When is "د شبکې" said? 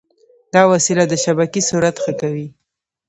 1.07-1.61